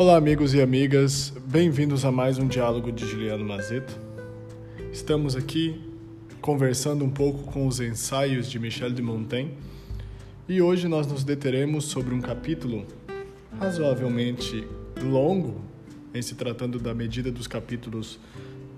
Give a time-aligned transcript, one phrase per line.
[0.00, 4.00] Olá, amigos e amigas, bem-vindos a mais um diálogo de Juliano Mazeto.
[4.90, 5.78] Estamos aqui
[6.40, 9.52] conversando um pouco com os ensaios de Michel de Montaigne
[10.48, 12.86] e hoje nós nos deteremos sobre um capítulo
[13.58, 14.66] razoavelmente
[15.02, 15.60] longo,
[16.14, 18.18] em se tratando da medida dos capítulos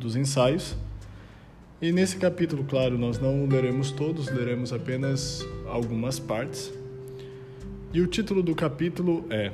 [0.00, 0.74] dos ensaios.
[1.80, 6.72] E nesse capítulo, claro, nós não leremos todos, leremos apenas algumas partes.
[7.94, 9.52] E o título do capítulo é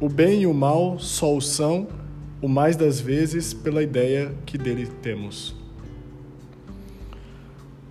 [0.00, 1.88] O bem e o mal só o são,
[2.40, 5.54] o mais das vezes, pela ideia que dele temos.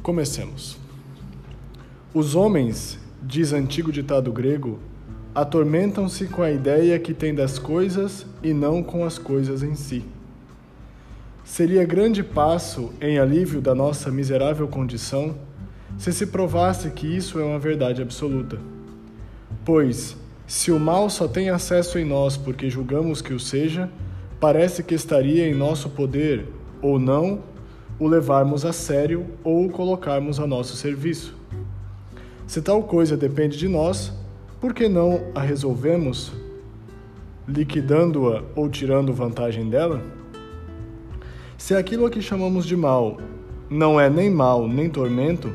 [0.02, 0.78] Comecemos.
[2.14, 4.80] Os homens, diz antigo ditado grego,
[5.36, 10.04] atormentam-se com a ideia que têm das coisas e não com as coisas em si.
[11.44, 15.36] Seria grande passo em alívio da nossa miserável condição
[15.98, 18.60] se se provasse que isso é uma verdade absoluta.
[19.66, 20.16] Pois,
[20.50, 23.88] se o mal só tem acesso em nós porque julgamos que o seja,
[24.40, 26.48] parece que estaria em nosso poder,
[26.82, 27.44] ou não,
[28.00, 31.36] o levarmos a sério ou o colocarmos a nosso serviço.
[32.48, 34.12] Se tal coisa depende de nós,
[34.60, 36.32] por que não a resolvemos
[37.48, 40.02] liquidando-a ou tirando vantagem dela?
[41.60, 43.20] Se aquilo a que chamamos de mal
[43.70, 45.54] não é nem mal nem tormento,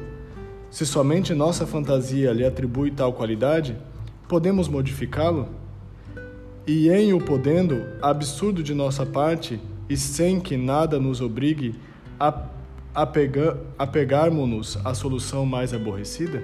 [0.71, 3.77] se somente nossa fantasia lhe atribui tal qualidade,
[4.29, 5.49] podemos modificá-lo?
[6.67, 11.75] E em o podendo, absurdo de nossa parte e sem que nada nos obrigue
[12.19, 12.49] a
[13.79, 16.43] apegarmos-nos à solução mais aborrecida?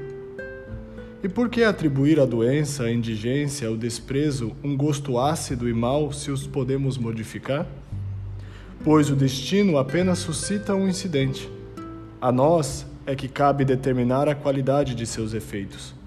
[1.22, 6.12] E por que atribuir à doença, à indigência, ao desprezo um gosto ácido e mau
[6.12, 7.66] se os podemos modificar?
[8.82, 11.50] Pois o destino apenas suscita um incidente.
[12.20, 15.99] A nós é que cabe determinar a qualidade de seus efeitos.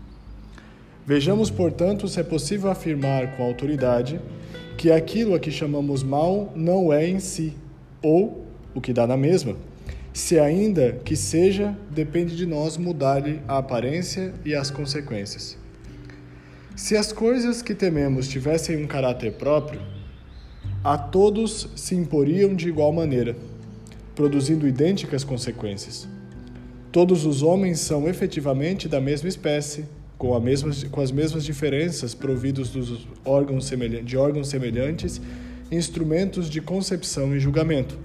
[1.06, 4.22] Vejamos, portanto, se é possível afirmar com autoridade
[4.78, 7.54] que aquilo a que chamamos mal não é em si,
[8.02, 9.56] ou, o que dá na mesma,
[10.14, 15.58] se ainda que seja, depende de nós mudar-lhe a aparência e as consequências.
[16.76, 19.82] Se as coisas que tememos tivessem um caráter próprio,
[20.84, 23.36] a todos se imporiam de igual maneira,
[24.16, 26.08] produzindo idênticas consequências.
[26.92, 29.86] Todos os homens são efetivamente da mesma espécie,
[30.24, 33.70] com, mesma, com as mesmas diferenças providos dos órgãos
[34.06, 35.20] de órgãos semelhantes,
[35.70, 38.00] instrumentos de concepção e julgamento.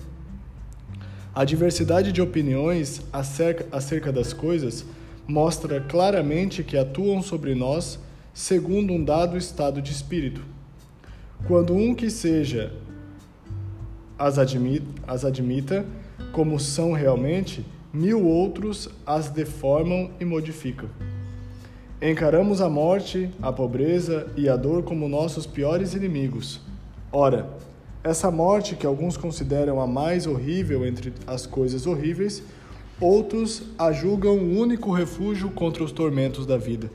[1.33, 4.85] A diversidade de opiniões acerca, acerca das coisas
[5.29, 8.01] mostra claramente que atuam sobre nós
[8.35, 10.45] segundo um dado estado de espírito.
[11.47, 12.73] Quando um que seja
[14.19, 15.87] as admita, as admita
[16.33, 20.89] como são realmente, mil outros as deformam e modificam.
[22.01, 26.61] Encaramos a morte, a pobreza e a dor como nossos piores inimigos.
[27.11, 27.51] Ora,
[28.05, 32.41] essa morte, que alguns consideram a mais horrível entre as coisas horríveis,
[33.01, 36.89] outros a julgam o único refúgio contra os tormentos da vida.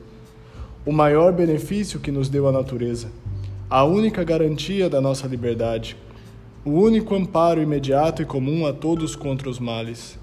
[0.86, 3.08] O maior benefício que nos deu a natureza,
[3.68, 5.98] a única garantia da nossa liberdade,
[6.64, 10.18] o único amparo imediato e comum a todos contra os males.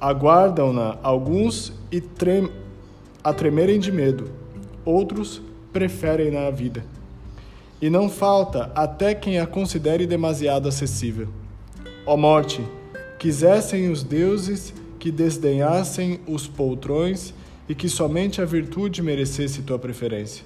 [0.00, 2.50] Aguardam-na alguns e trem
[3.26, 4.30] a tremerem de medo,
[4.84, 5.42] outros
[5.72, 6.84] preferem-na vida.
[7.82, 11.26] E não falta até quem a considere demasiado acessível.
[12.06, 12.64] Ó morte,
[13.18, 17.34] quisessem os deuses que desdenhassem os poltrões
[17.68, 20.44] e que somente a virtude merecesse tua preferência.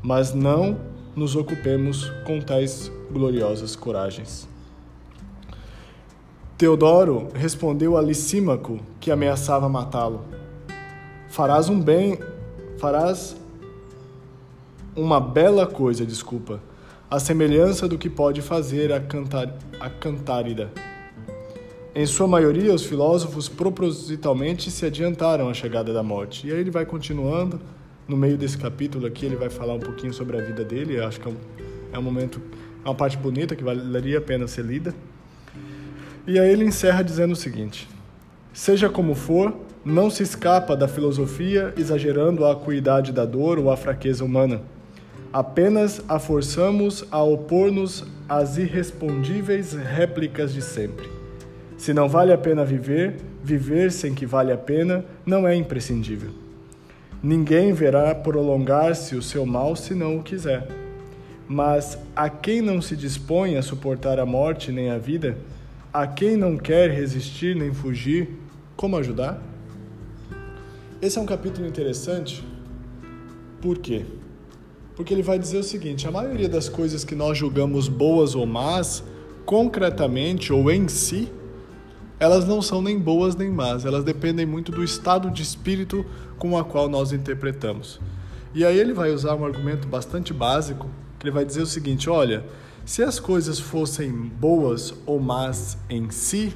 [0.00, 0.78] Mas não
[1.16, 4.48] nos ocupemos com tais gloriosas coragens.
[6.56, 10.24] Teodoro respondeu a Licímaco, que ameaçava matá-lo:
[11.30, 12.18] Farás um bem,
[12.76, 13.36] farás
[14.96, 16.60] uma bela coisa, desculpa,
[17.08, 20.72] a semelhança do que pode fazer a, cantar, a cantárida.
[21.94, 26.48] Em sua maioria, os filósofos propositalmente se adiantaram à chegada da morte.
[26.48, 27.60] E aí ele vai continuando,
[28.08, 30.98] no meio desse capítulo aqui, ele vai falar um pouquinho sobre a vida dele.
[30.98, 31.36] Eu acho que é um,
[31.92, 32.42] é um momento,
[32.84, 34.92] é uma parte bonita que valeria a pena ser lida.
[36.26, 37.88] E aí ele encerra dizendo o seguinte:
[38.52, 39.54] Seja como for,
[39.84, 44.60] não se escapa da filosofia exagerando a acuidade da dor ou a fraqueza humana
[45.32, 51.08] Apenas a forçamos a opor-nos às irrespondíveis réplicas de sempre.
[51.78, 56.30] Se não vale a pena viver, viver sem que vale a pena não é imprescindível.
[57.22, 60.66] Ninguém verá prolongar-se o seu mal se não o quiser.
[61.46, 65.38] Mas a quem não se dispõe a suportar a morte nem a vida,
[65.92, 68.30] a quem não quer resistir nem fugir,
[68.76, 69.40] como ajudar?
[71.02, 72.44] Esse é um capítulo interessante.
[73.62, 74.04] Por quê?
[74.94, 78.44] Porque ele vai dizer o seguinte: a maioria das coisas que nós julgamos boas ou
[78.44, 79.02] más,
[79.46, 81.32] concretamente ou em si,
[82.18, 86.04] elas não são nem boas nem más, elas dependem muito do estado de espírito
[86.38, 87.98] com o qual nós interpretamos.
[88.54, 90.86] E aí ele vai usar um argumento bastante básico,
[91.18, 92.44] que ele vai dizer o seguinte: olha,
[92.84, 96.54] se as coisas fossem boas ou más em si,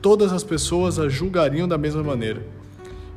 [0.00, 2.61] todas as pessoas as julgariam da mesma maneira.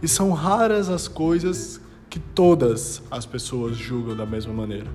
[0.02, 4.88] E são raras as coisas que todas as pessoas julgam da mesma maneira.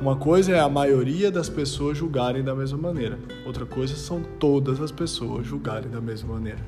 [0.00, 4.80] Uma coisa é a maioria das pessoas julgarem da mesma maneira, outra coisa são todas
[4.80, 6.58] as pessoas julgarem da mesma maneira.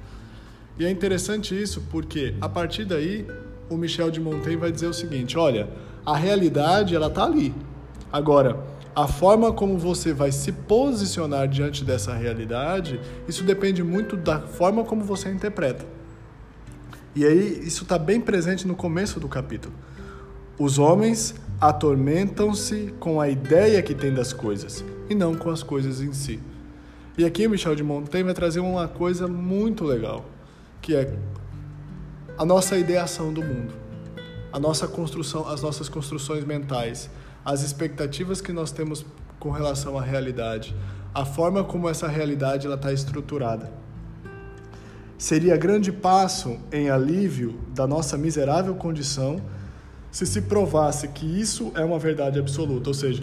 [0.78, 3.26] E é interessante isso porque a partir daí
[3.69, 5.69] o Michel de Montaigne vai dizer o seguinte: olha,
[6.05, 7.52] a realidade ela tá ali.
[8.12, 8.64] Agora,
[8.94, 14.84] a forma como você vai se posicionar diante dessa realidade, isso depende muito da forma
[14.84, 15.95] como você interpreta.
[17.16, 19.74] E aí isso está bem presente no começo do capítulo.
[20.58, 26.02] Os homens atormentam-se com a ideia que têm das coisas e não com as coisas
[26.02, 26.38] em si.
[27.16, 30.26] E aqui o Michel de Montaigne vai trazer uma coisa muito legal,
[30.82, 31.16] que é
[32.36, 33.72] a nossa ideação do mundo,
[34.52, 37.08] a nossa construção, as nossas construções mentais,
[37.42, 39.06] as expectativas que nós temos
[39.40, 40.76] com relação à realidade,
[41.14, 43.85] a forma como essa realidade está estruturada.
[45.18, 49.40] Seria grande passo em alívio da nossa miserável condição
[50.10, 53.22] se se provasse que isso é uma verdade absoluta, ou seja,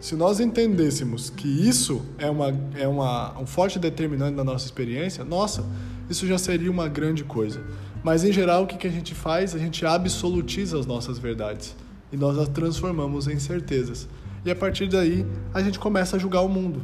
[0.00, 5.24] se nós entendêssemos que isso é, uma, é uma, um forte determinante da nossa experiência,
[5.24, 5.64] nossa,
[6.10, 7.62] isso já seria uma grande coisa.
[8.02, 9.54] Mas em geral, o que, que a gente faz?
[9.54, 11.74] A gente absolutiza as nossas verdades
[12.12, 14.06] e nós as transformamos em certezas.
[14.44, 16.82] E a partir daí, a gente começa a julgar o mundo.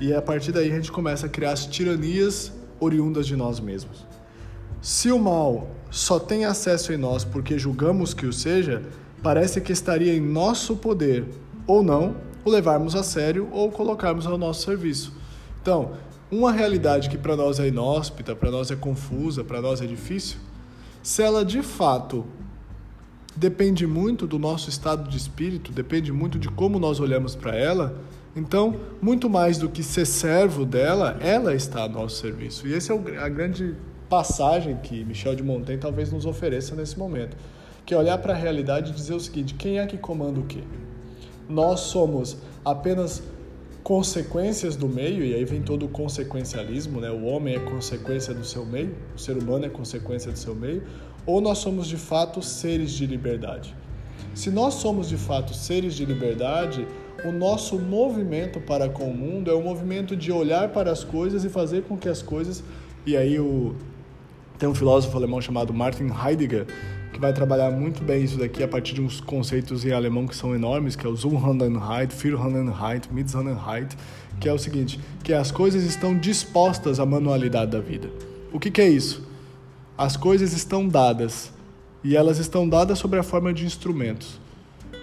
[0.00, 4.04] E a partir daí, a gente começa a criar as tiranias oriundas de nós mesmos.
[4.80, 8.82] Se o mal só tem acesso em nós porque julgamos que o seja,
[9.22, 11.26] parece que estaria em nosso poder,
[11.66, 15.12] ou não, o levarmos a sério ou colocarmos ao nosso serviço.
[15.60, 15.92] Então,
[16.30, 20.38] uma realidade que para nós é inóspita, para nós é confusa, para nós é difícil,
[21.02, 22.24] se ela de fato
[23.34, 27.96] depende muito do nosso estado de espírito, depende muito de como nós olhamos para ela,
[28.34, 32.66] então, muito mais do que ser servo dela, ela está a nosso serviço.
[32.66, 33.74] E esse é a grande
[34.08, 37.36] passagem que Michel de Montaigne talvez nos ofereça nesse momento,
[37.84, 40.44] que é olhar para a realidade e dizer o seguinte: quem é que comanda o
[40.44, 40.62] quê?
[41.48, 43.22] Nós somos apenas
[43.82, 47.10] consequências do meio, e aí vem todo o consequencialismo, né?
[47.10, 50.84] O homem é consequência do seu meio, o ser humano é consequência do seu meio,
[51.26, 53.74] ou nós somos de fato seres de liberdade?
[54.34, 56.86] Se nós somos de fato seres de liberdade,
[57.24, 61.44] o nosso movimento para com o mundo é o movimento de olhar para as coisas
[61.44, 62.62] e fazer com que as coisas.
[63.06, 63.74] E aí o
[64.58, 66.66] tem um filósofo alemão chamado Martin Heidegger
[67.12, 70.36] que vai trabalhar muito bem isso daqui a partir de uns conceitos em alemão que
[70.36, 73.96] são enormes, que é o Zuhandenheit, Vierhandenheit, Mitsandenheit,
[74.38, 78.10] que é o seguinte, que as coisas estão dispostas à manualidade da vida.
[78.52, 79.28] O que, que é isso?
[79.98, 81.52] As coisas estão dadas
[82.02, 84.40] e elas estão dadas sobre a forma de instrumentos.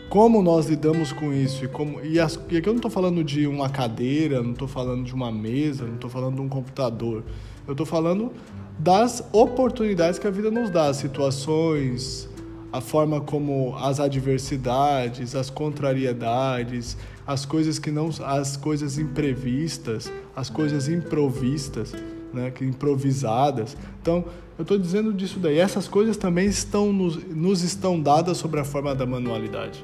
[0.09, 3.24] Como nós lidamos com isso e como e, as, e aqui eu não estou falando
[3.24, 7.24] de uma cadeira, não estou falando de uma mesa, não estou falando de um computador.
[7.68, 8.31] Eu estou falando
[8.80, 12.30] das oportunidades que a vida nos dá, as situações,
[12.71, 20.49] a forma como as adversidades, as contrariedades, as coisas que não, as coisas imprevistas, as
[20.49, 21.94] coisas improvistas,
[22.33, 23.76] né, que improvisadas.
[24.02, 24.23] Então,
[24.57, 25.57] eu estou dizendo disso daí.
[25.57, 29.83] Essas coisas também estão nos, nos estão dadas sobre a forma da manualidade.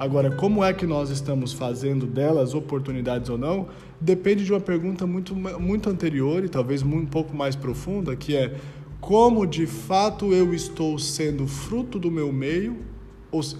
[0.00, 3.68] Agora, como é que nós estamos fazendo delas oportunidades ou não,
[4.00, 8.56] depende de uma pergunta muito, muito anterior e talvez um pouco mais profunda, que é
[8.98, 12.78] como de fato eu estou sendo fruto do meu meio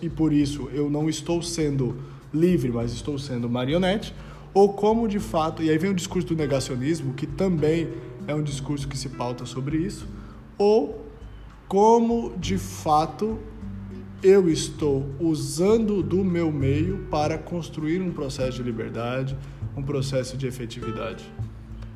[0.00, 1.98] e por isso eu não estou sendo
[2.32, 4.14] livre, mas estou sendo marionete,
[4.54, 7.86] ou como de fato, e aí vem o discurso do negacionismo, que também
[8.26, 10.08] é um discurso que se pauta sobre isso,
[10.56, 11.04] ou
[11.68, 13.38] como de fato
[14.22, 19.36] eu estou usando do meu meio para construir um processo de liberdade,
[19.76, 21.24] um processo de efetividade?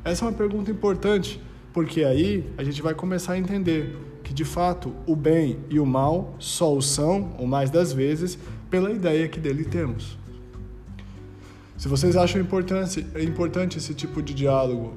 [0.03, 1.41] Essa é uma pergunta importante,
[1.73, 5.85] porque aí a gente vai começar a entender que de fato o bem e o
[5.85, 8.39] mal só o são, ou mais das vezes,
[8.71, 10.17] pela ideia que dele temos.
[11.77, 14.95] Se vocês acham importante, importante esse tipo de diálogo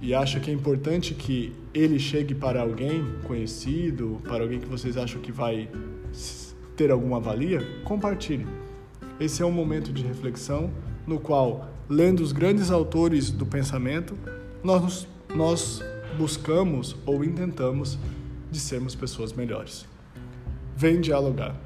[0.00, 4.96] e acham que é importante que ele chegue para alguém conhecido, para alguém que vocês
[4.96, 5.68] acham que vai
[6.76, 8.46] ter alguma valia, compartilhe.
[9.18, 10.70] Esse é um momento de reflexão
[11.06, 14.14] no qual, lendo os grandes autores do pensamento,
[14.62, 15.82] nós, nós
[16.16, 17.98] buscamos ou intentamos
[18.50, 19.86] de sermos pessoas melhores.
[20.76, 21.63] Vem dialogar.